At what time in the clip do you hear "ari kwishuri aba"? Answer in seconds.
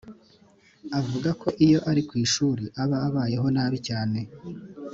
1.89-2.97